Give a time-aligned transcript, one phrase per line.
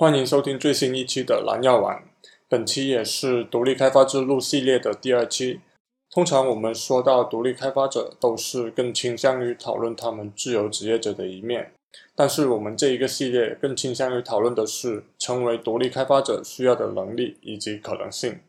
[0.00, 2.02] 欢迎收听最新一期的蓝药丸，
[2.48, 5.60] 本期也是独立开发之路系列的第二期。
[6.10, 11.72] 通常我们说到独立开发者，都是更倾向于讨论他们自由职业者的一面，
[12.16, 18.40] 但是我们这一个系列更倾向于讨论的是成为独立开发者需要的能力以及可能性。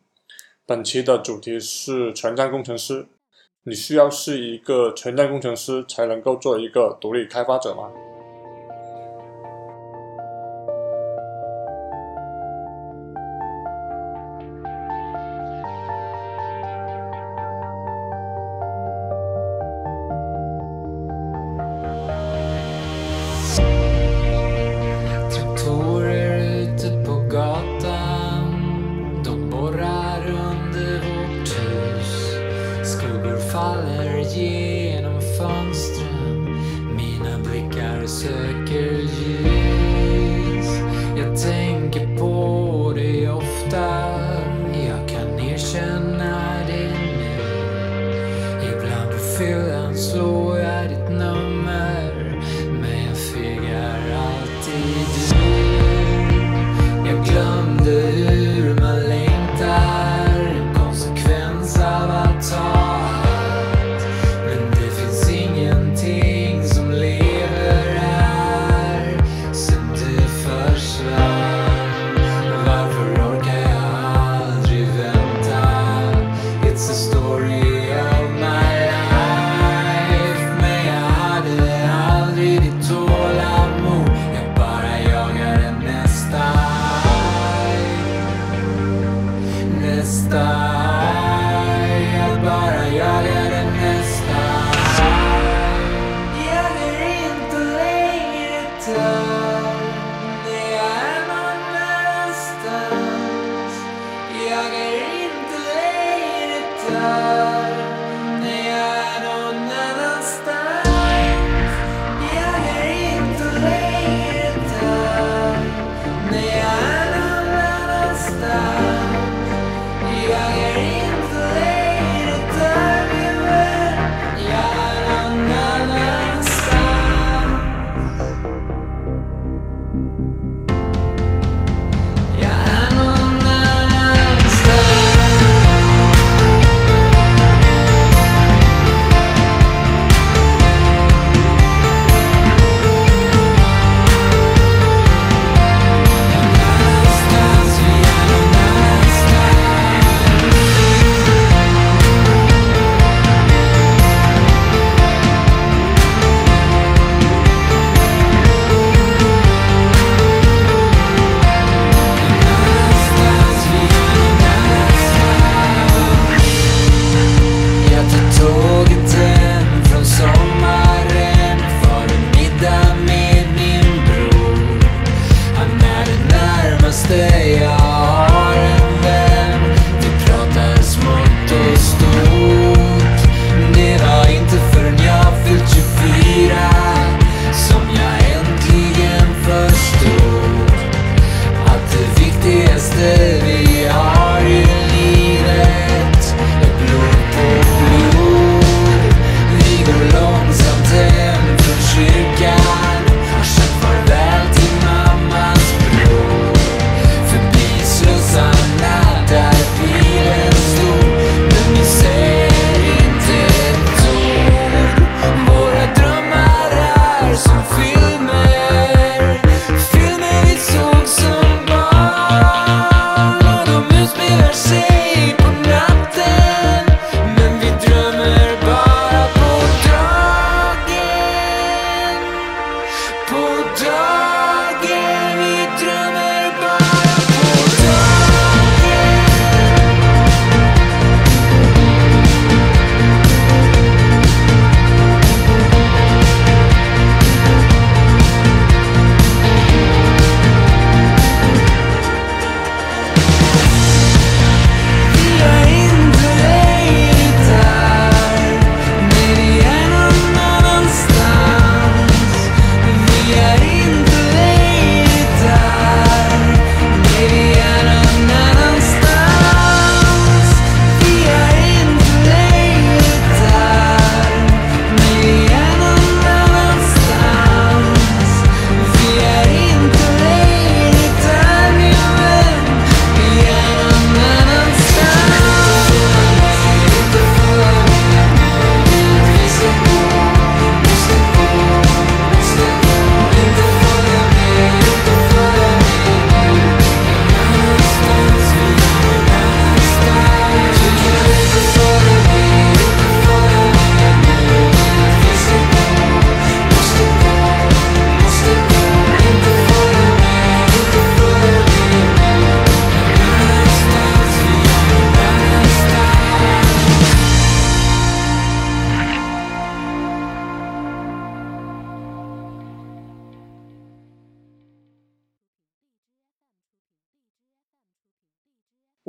[0.65, 3.07] 本期的主题是全站工程师，
[3.65, 7.91] 你需要是一个全站工程师才能够做一个独立开发者吗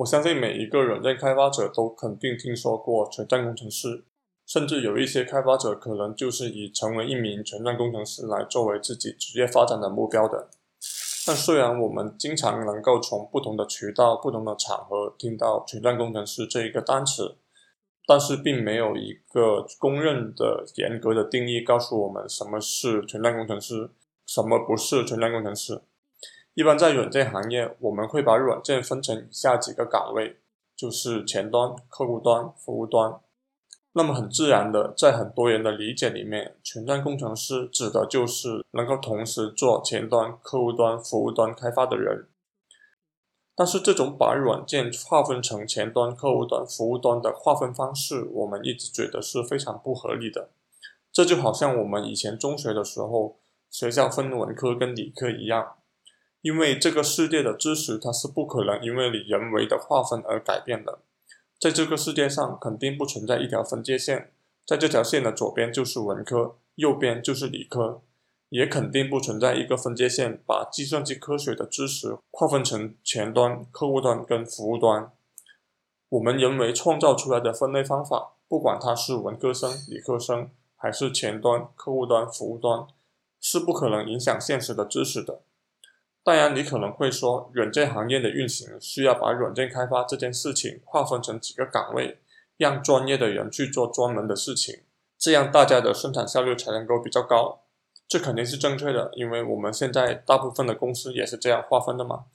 [0.02, 4.04] 我相信每一个软件开发者都肯定听说过全站工程师，
[4.44, 10.48] 甚至有一些开发者可能就是以成为一名全站工程师来作为自己职业发展的目标的。
[11.24, 17.36] 但虽然我们经常能够从不同的渠道、不同的场合听到“全站工程师”这一个单词，
[18.04, 23.90] 但是并没有一个公认的严格的定义告诉我们什么是全站工程师，
[24.26, 25.80] 什么不是全站工程师。
[26.54, 30.36] 一般在软件行业，我们会把软件分成以下几个岗位，
[30.76, 33.18] 就是前端、客户端、服务端。
[33.94, 42.26] 那么很自然的，在很多人的理解里面，全站工程师指的就是能够同时做前端、客户端、服务端开发的人。
[43.54, 50.48] 但是这种把软件划分成前端、客户端、服务端的划分方式，我们一直觉得是非常不合理的。
[51.12, 53.38] 这就好像我们以前中学的时候，
[53.70, 55.74] 学校分文科跟理科一样，
[56.42, 60.98] 因为这个世界的知识它是不可能因为你人为的划分而改变的。
[61.58, 64.32] 在这个世界上，肯定不存在一条分界线，
[64.66, 68.02] 在这条线的左边就是文科，右边就是理科，
[68.48, 75.12] 也肯定不存在一个分界线，把计算机科学的知识划分成前端、客户端跟服务端。
[76.08, 82.88] 我们人为创造出来的分类方法，不管它是文科生、理科生，还是前端、客户端、服务端，
[83.40, 85.42] 是不可能影响现实的知识的。
[86.24, 92.18] 当然，你可能会说，软件行业的运行需要把软件开发这件事情划分成几个岗位，
[92.56, 94.82] 让专业的人去做专门的事情，
[95.18, 97.62] 这样大家的生产效率才能够比较高。
[98.06, 102.26] 这肯定是正确的，因为我们现在大部分的公司也是这样划分的嘛。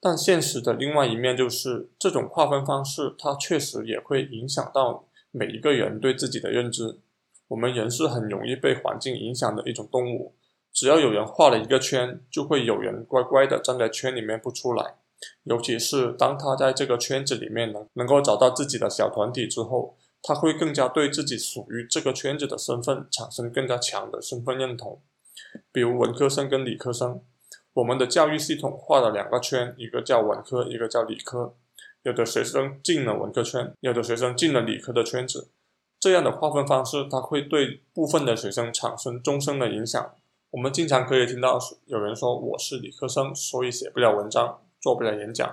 [0.00, 6.98] 但现实的另外一面就是，这种划分方式它确实也会影响到每一个人对自己的认知。
[7.48, 10.34] 我们人是很容易被环境影响的一种动物。
[10.72, 14.94] 只要有人画了一个圈，就会有人乖乖的站在圈里面不出来。
[15.44, 25.00] 尤其是当他在这个圈子里面能能够找到自己的小团体之后，他会更加对自己属于这个圈子的身份产生更加强的身份认同。
[25.70, 27.20] 比如文科生跟理科生，
[27.74, 31.54] 我们的教育系统画了两个圈，一个叫文科，一个叫理科。
[32.02, 35.50] 有的学生进了文科圈，有的学生进了理科的圈子。
[36.00, 40.16] 这样的划分方式，它会对部分的学生产生终生的影响。
[40.52, 45.48] 我们经常可以听到有人说：“我是理科生，所以写不了文章，做不了演讲；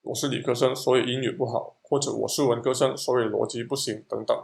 [0.00, 4.34] 我是理科生，所以英语不好；或者我是文科生，所以逻辑不行等等。”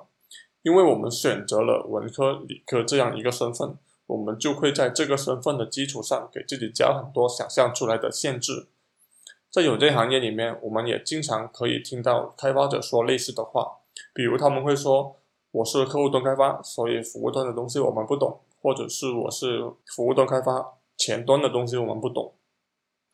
[0.60, 8.66] 因为我们选择了文科、理科这样一个身份，我们就会在这个身份的基础上给自己加很多想象出来的限制。
[9.50, 13.78] 在有些行业里面，我们也经常可以听到开发者说类似的话，
[14.12, 15.16] 比如他们会说
[15.52, 19.62] ：“我是客户端开发，所以服务端的东西我们不懂。”或者是我是
[19.94, 22.34] 服务端开发，前端的东西我们不懂。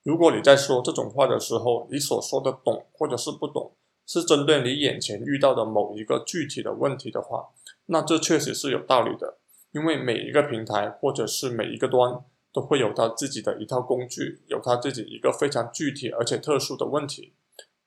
[0.03, 7.49] 如果你在说这种话的时候，你所说的懂或者是不懂，是针对你眼前遇到的某一个具体的问题的话，
[7.87, 9.39] 那这确实是有道理的。
[9.73, 17.35] 因为每一个平台或者是每一个端都会有它自己的一套工具，有它自己一个非常具体而且特殊的问题。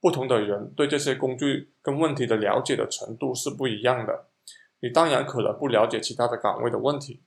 [0.02, 4.28] 不同的人对这些工具跟问题的了解的程度是不一样的。
[4.82, 7.24] 你当然可能不了解其他的岗位的问题。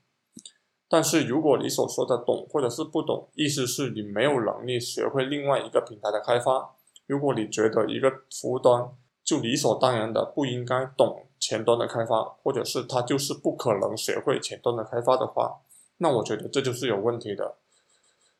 [0.92, 6.74] 但是，如果你所说的懂或者是不懂，意思是你没有能力学会另外一个平台的开发。
[7.06, 8.88] 如果你觉得一个服务端
[9.22, 15.60] 就理所当然的不应该懂前端的开发，或者是他就是不可能学会前端的开发的话，
[15.98, 17.54] 那我觉得这就是有问题的。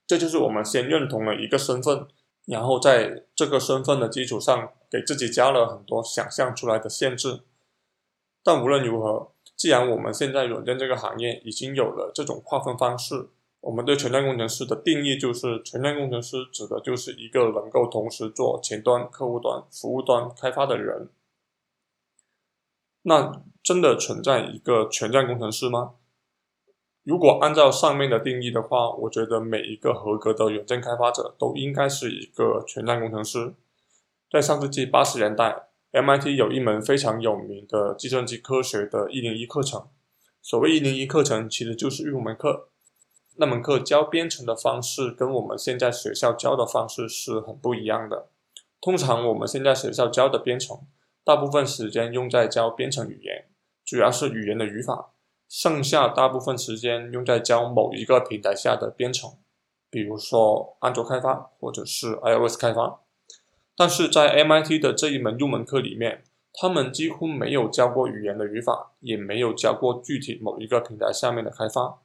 [0.05, 2.09] 这就是我们先认同了一个身份，
[2.47, 7.43] 然后在这个身份的基础上给自己加了很多想象出来的限制。
[8.43, 9.31] 但无论如何。
[9.61, 13.29] 既然我们现在软件这个行业已经有了这种划分方式，
[13.61, 21.11] 我们对全站工程师的定义就是：全站工程师指的就是一个能够同时做前端、客户端、服务端开发的人。
[23.03, 25.97] 那真的存在一个全站工程师吗？
[27.03, 33.53] 如果按照上面的定义的话，我觉得每一个合格的软件开发者都应该是一个全站工程师。
[34.31, 35.67] 在上世纪八十年代。
[35.93, 39.89] MIT 有一门非常有名的计算机科学的一零一课程。
[40.41, 42.69] 所谓一零一课程，其实就是入门课。
[43.37, 48.29] 那门课教编程的方式跟我们现在学校教的方式是很不一样的。
[48.81, 50.87] 通常我们现在学校教的编程，
[51.25, 53.47] 大部分时间用在教编程语言，
[53.85, 55.13] 主要是语言的语法；
[55.49, 59.33] 剩下大部分时间用在教某一个平台下的编程，
[59.91, 63.01] 比如说安卓开发或者是 iOS 开发。
[63.81, 66.23] 但是在 MIT 的这一门入门课里面，
[66.53, 72.03] 他们几乎没有教过语言的语法，也没有教过具体某一个平台下面的开发。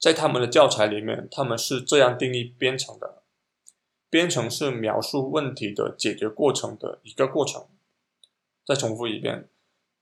[0.00, 3.22] 在他们的教材里面，他们是这样定义编程的：
[4.10, 7.66] 编程是描述问题的解决过程的一个过程。
[8.66, 9.48] 再重复一遍，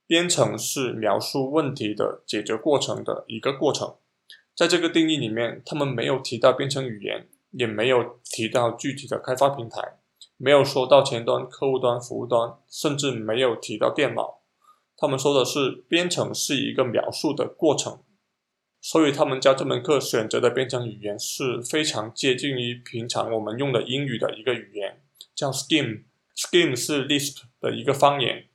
[0.07, 3.97] 编程是描述问题的解决过程的一个过程。
[4.55, 9.99] 在这个定义里面，他们没有提到编程语言，也没有提到具体的开发平台，
[10.43, 14.39] 没有说到前端、客户端、服务端，甚至没有提到电脑。
[14.97, 17.99] 他们说的是编程是一个描述的过程。
[18.81, 25.03] 所以他们教这门课选择的编程语言是非常接近于平常我们用的英语的一个语言，
[25.35, 26.05] 叫 Scheme。
[26.35, 28.47] Scheme 是 Lisp 的一个方言。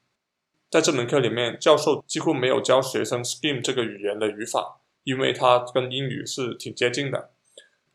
[0.69, 7.31] 在这门课里面，教授几乎没有教学生 Scheme 这个语言的语法，因为它跟英语是挺接近的。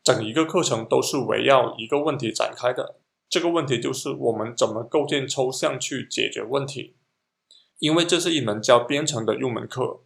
[0.02, 2.96] 整一个课程都是围绕一个问题展开的，
[3.32, 6.96] 这个问题就是我们怎么构建抽象去解决问题。
[7.78, 10.00] 因为这是一门教编程的入门课。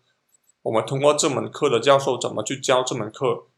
[0.62, 3.48] 我们通过这门课的教授怎么去教这门课，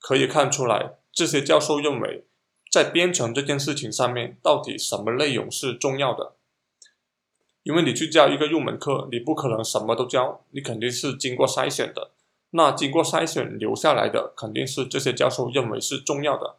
[0.00, 2.24] 可以看出来，这些教授认为，
[2.68, 6.34] 在编程这件事情上面，到底什么内容是重要的？
[7.62, 12.10] 因为你去教一个入门课，你不可能什么都教，你肯定是经过筛选的。
[12.50, 16.56] 那经过筛选留下来的，肯定是这些教授认为是重要的。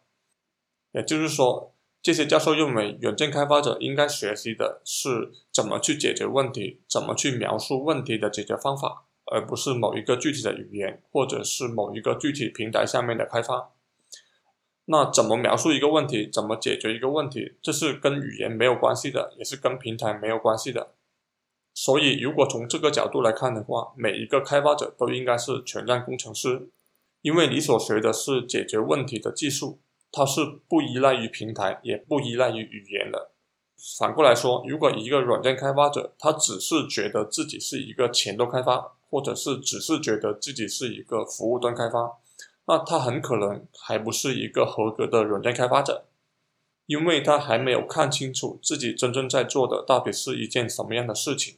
[0.94, 1.73] 也就是说，
[2.04, 9.06] 这些教授认为，软件开发者应该学习的是怎么去解决问题，怎么去描述问题的解决方法。
[9.32, 13.72] 而不是某一个具体的语言，或者是某一个具体平台下面的开发。
[14.86, 20.92] 那怎么描述一个问题，怎么解决一个问题，这是跟语言没有关系的，也是跟平台没有关系的。
[21.74, 26.68] 所以，如果从这个角度来看的话，每一个开发者都应该是全站工程师，
[27.22, 29.80] 因为你所学的是解决问题的技术，
[30.14, 33.32] 它是不依赖于平台，也不依赖于语言的。
[33.98, 42.20] 反过来说，如果一个软件开发者，他只是觉得自己是一个前端开发，或者是只是觉得自己是一个服务端开发，
[42.68, 46.06] 那他很可能还不是一个合格的软件开发者，
[46.86, 51.58] 因为他还没有看清楚自己真正在做的到底是一件什么样的事情。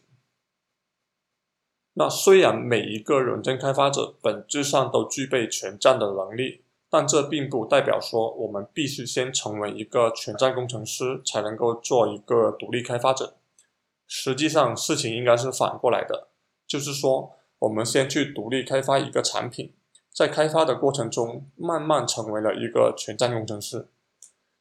[1.94, 13.36] 那虽然每一个软件开发者本质上都具备全站的能力，但这并不代表说我们必须先成为一个全站工程师才能够做一个独立开发者。
[14.08, 16.28] 实际上，事情应该是反过来的，
[16.68, 17.34] 就是说。
[17.60, 19.74] 我们先去独立开发一个产品，
[20.14, 23.88] 在开发的过程中，慢慢成为了一个全站工程师。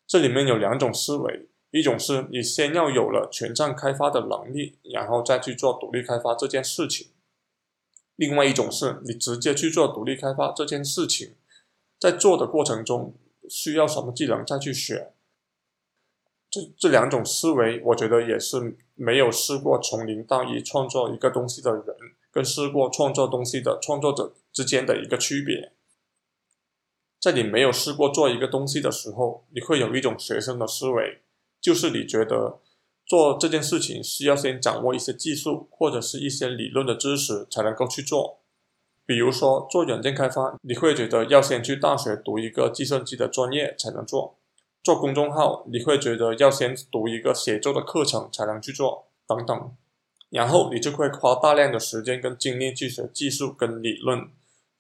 [0.06, 7.08] 这里面有两种思维：一种是你先要有了全站开发的能力，然后再去做独立开发这件事情；
[8.14, 11.34] 另外一种是你直接去做独立开发这件事情，
[12.04, 13.14] 在做的过程中
[13.48, 15.14] 需要什么技能再去学。
[16.50, 21.96] 这这两种思维，我觉得也是没有试过从零到一创作一个东西的人。
[22.30, 25.72] 跟试过创作东西的创作者之间的一个区别，
[27.18, 31.22] 在你没有试过做一个东西的时候，你会有一种学生的思维，
[31.58, 32.60] 就是你觉得
[33.06, 38.43] 做这件事情需要先掌握一些技术或者是一些理论的知识才能够去做。
[39.06, 44.36] 比如说做软件开发，你会觉得要先去大学读一个计算机的专业才能做；
[44.82, 49.72] 做公众号，你会觉得要先读一个写作的课程才能去做，等等。
[50.30, 54.28] 然后你就会花大量的时间跟精力去学技术跟理论，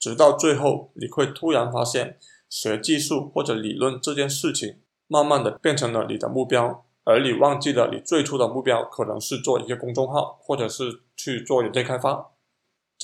[0.00, 12.30] 直到最后你会突然发现，学技术或者理论这件事情，慢慢的变成了你的目标，而你忘记了你最初的目标可能是做一个公众号，或者是去做软件开发。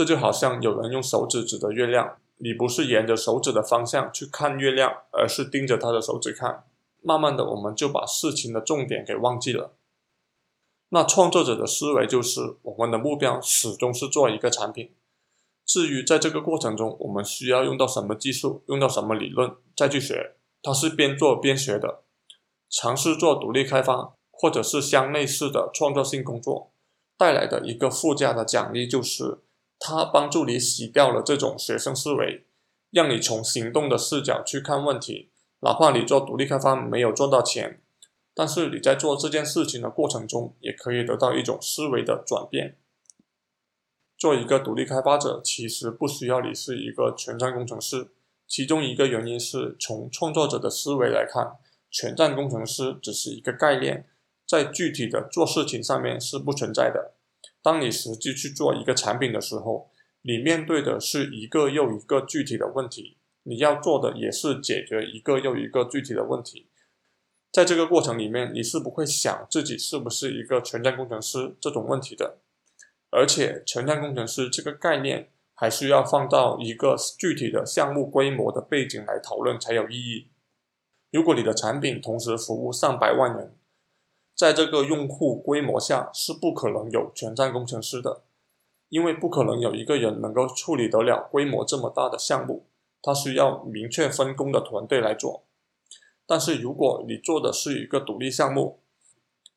[0.00, 6.64] 这就好像有人用手指指着月亮，你不是沿着手指的方向去看月亮，而是盯着他的手指看，
[7.02, 9.74] 慢慢的我们就把事情的重点给忘记了。
[10.88, 14.90] 那创作者的思维就是，我们的目标始终是做一个产品。
[15.66, 22.04] 至于在这个过程中，我们需要用到什么技术，用到什么理论，再去学，它是边做边学的。
[22.70, 26.72] 尝试做独立开发，或者是相类似的创造性工作，
[27.18, 29.40] 带来的一个附加的奖励就是，
[29.80, 32.44] 它帮助你洗掉了这种学生思维，
[32.90, 35.30] 让你从行动的视角去看问题。
[35.62, 37.80] 哪怕你做独立开发没有赚到钱。
[38.32, 42.76] 但是你在做这件事情的过程中，也可以得到一种思维的转变。
[44.16, 48.12] 做一个独立开发者，其实不需要你是一个全站工程师。
[48.46, 51.56] 其中一个原因是从创作者的思维来看，
[51.90, 54.06] 全站工程师只是一个概念，
[54.46, 57.14] 在具体的做事情上面是不存在的。
[57.62, 59.90] 当你实际去做一个产品的时候，
[60.22, 66.68] 你面对的是一个又一个具体的问题，你要做的也是解决一个又一个具体的问题。
[67.52, 72.38] 在这个过程里面，你是不会想自己是不是一个全站工程师这种问题的，
[73.10, 80.28] 而且全站工程师这个概念还需要放到一个具体的项目规模的背景来讨论才有意义。
[81.10, 83.56] 如果你的产品同时服务上百万人，
[84.40, 88.22] 在这个用户规模下是不可能有全站工程师的，
[88.88, 92.64] 因为不可能有一个人能够处理得了规模这么大的项目，
[93.02, 95.44] 他需要明确分工的团队来做。
[96.26, 98.80] 但是如果你做的是一个独立项目，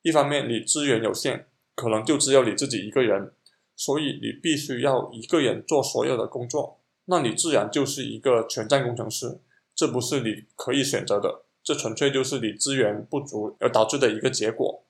[0.01, 3.31] 一方面你资源有限，可能就只有你自己一个人，
[3.77, 9.39] 所以你必须要一个人做所有的工作，那你自然就是一个全站工程师，
[9.73, 14.83] 这不是你可以选择的，这纯粹就是你资源不足而导致的一个结果。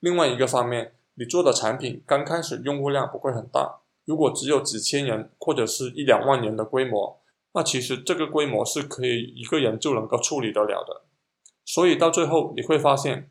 [0.00, 7.20] 另外一个方面，你做的产品刚开始用户量不会很大，如果只有几千人或者是一两万人的规模。
[7.52, 11.02] 那其实这个规模是可以一个人就能够处理得了的，
[11.64, 13.28] 所以到最后你会发现，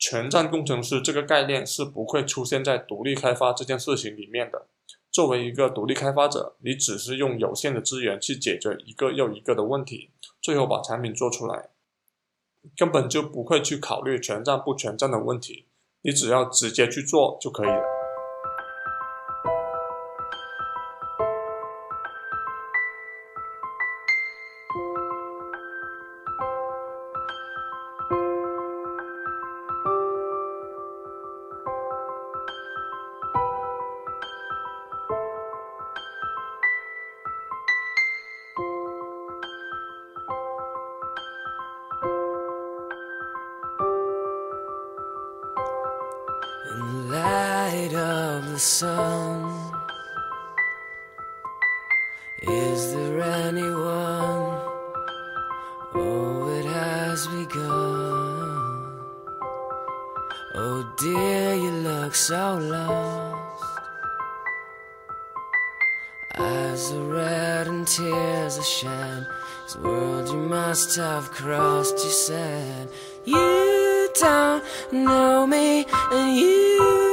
[0.00, 4.66] 全站工程师这个概念是不会出现在独立开发这件事情里面的。
[5.12, 10.10] 作为一个独立开发者，你只是用有限的资源去解决一个又一个的问题，
[10.42, 11.70] 最后把产品做出来，
[12.76, 15.66] 根本就不会去考虑全站不全站的问题，
[16.02, 17.95] 你只要直接去做就可以了。
[48.56, 49.52] The sun,
[52.40, 54.56] is there anyone?
[55.94, 58.48] Oh, it has begun.
[60.54, 63.78] Oh dear, you look so lost.
[66.38, 69.26] Eyes are red and tears are shed.
[69.64, 72.88] This world you must have crossed, you said.
[73.26, 77.05] You don't know me, and you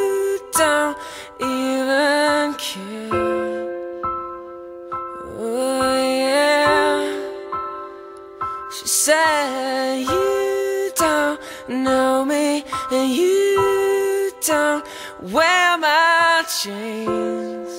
[15.31, 17.69] wear my chains.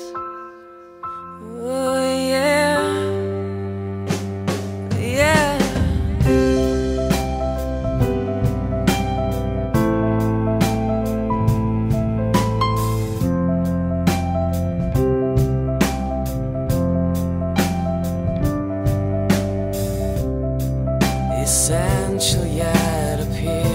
[1.42, 2.80] Oh, yeah.
[4.98, 5.60] Yeah.
[21.42, 23.73] essential yet appealed.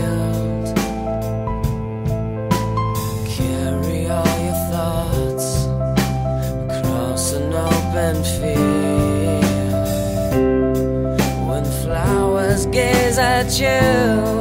[13.59, 14.38] You,